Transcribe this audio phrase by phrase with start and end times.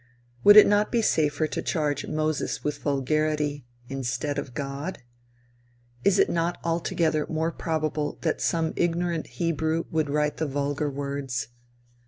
[0.43, 5.03] Would it not be safer to charge Moses with vulgarity, instead of God?
[6.03, 11.49] Is it not altogether more probable that some ignorant Hebrew would write the vulgar words?